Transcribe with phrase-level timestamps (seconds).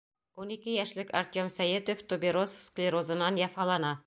[0.43, 3.99] Ун ике йәшлек Артем Сәйетов тубероз склерозынан яфалана.